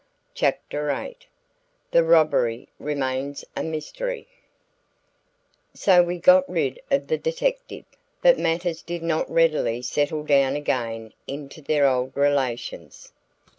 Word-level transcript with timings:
CHAPTER 0.33 0.87
VIII 0.91 1.15
THE 1.91 2.03
ROBBERY 2.03 2.69
REMAINS 2.79 3.45
A 3.55 3.61
MYSTERY 3.61 4.27
So 5.75 6.01
we 6.01 6.17
got 6.17 6.49
rid 6.49 6.81
of 6.89 7.05
the 7.05 7.19
detective. 7.19 7.85
But 8.23 8.39
matters 8.39 8.81
did 8.81 9.03
not 9.03 9.29
readily 9.29 9.83
settle 9.83 10.23
down 10.23 10.55
again 10.55 11.13
into 11.27 11.61
their 11.61 11.87
old 11.87 12.17
relations. 12.17 13.13